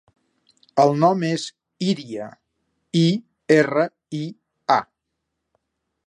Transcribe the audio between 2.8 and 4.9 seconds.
i, erra, i, a.